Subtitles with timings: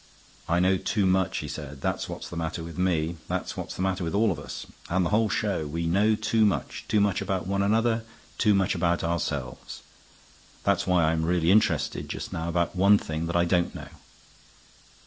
[0.49, 1.81] "I know too much," he said.
[1.81, 3.17] "That's what's the matter with me.
[3.27, 6.43] That's what's the matter with all of us, and the whole show; we know too
[6.43, 6.85] much.
[6.87, 8.03] Too much about one another;
[8.39, 9.83] too much about ourselves.
[10.63, 13.89] That's why I'm really interested, just now, about one thing that I don't know."